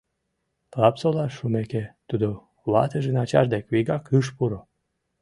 Лапсолаш 0.81 1.31
шумеке, 1.37 1.83
тудо 2.09 2.27
ватыжын 2.71 3.17
ачаж 3.23 3.45
дек 3.53 3.65
вигак 3.73 4.05
ыш 4.19 4.27
пуро. 4.35 4.59